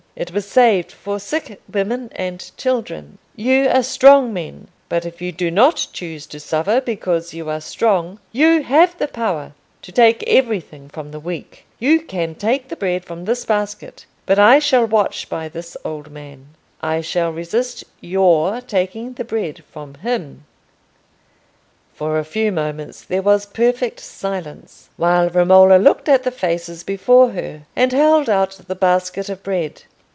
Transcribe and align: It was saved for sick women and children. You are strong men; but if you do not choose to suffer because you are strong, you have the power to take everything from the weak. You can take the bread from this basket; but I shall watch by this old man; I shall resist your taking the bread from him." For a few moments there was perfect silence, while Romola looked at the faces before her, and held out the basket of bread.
It 0.13 0.31
was 0.33 0.45
saved 0.45 0.91
for 0.91 1.19
sick 1.19 1.59
women 1.71 2.11
and 2.13 2.51
children. 2.57 3.17
You 3.35 3.69
are 3.69 3.81
strong 3.81 4.31
men; 4.33 4.67
but 4.89 5.05
if 5.05 5.21
you 5.21 5.31
do 5.31 5.49
not 5.49 5.87
choose 5.93 6.27
to 6.27 6.39
suffer 6.39 6.79
because 6.81 7.33
you 7.33 7.49
are 7.49 7.61
strong, 7.61 8.19
you 8.33 8.61
have 8.63 8.95
the 8.99 9.07
power 9.07 9.53
to 9.81 9.91
take 9.91 10.21
everything 10.27 10.89
from 10.89 11.09
the 11.09 11.19
weak. 11.19 11.65
You 11.79 12.01
can 12.01 12.35
take 12.35 12.67
the 12.67 12.75
bread 12.75 13.05
from 13.05 13.23
this 13.23 13.45
basket; 13.45 14.05
but 14.25 14.37
I 14.37 14.59
shall 14.59 14.85
watch 14.85 15.29
by 15.29 15.47
this 15.47 15.77
old 15.85 16.11
man; 16.11 16.49
I 16.81 16.99
shall 16.99 17.31
resist 17.31 17.85
your 18.01 18.59
taking 18.61 19.13
the 19.13 19.23
bread 19.25 19.63
from 19.71 19.93
him." 19.93 20.43
For 21.95 22.19
a 22.19 22.25
few 22.25 22.51
moments 22.51 23.01
there 23.01 23.23
was 23.23 23.45
perfect 23.45 24.01
silence, 24.01 24.89
while 24.97 25.29
Romola 25.29 25.77
looked 25.77 26.09
at 26.09 26.23
the 26.23 26.31
faces 26.31 26.83
before 26.83 27.29
her, 27.29 27.61
and 27.77 27.93
held 27.93 28.29
out 28.29 28.51
the 28.67 28.75
basket 28.75 29.29
of 29.29 29.41
bread. 29.41 29.83